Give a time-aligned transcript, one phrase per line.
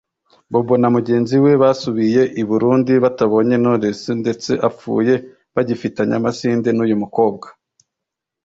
[0.51, 5.13] Bobo na mugenzi we basubiye i Burundi batabonye Knowless ndetse apfuye
[5.55, 7.47] bagifitanye amasinde n’uyu mukobwa